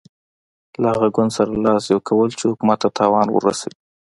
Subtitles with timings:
[0.81, 3.77] له هغه ګوند سره لاس یو کول چې حکومت ته تاوان ورسوي.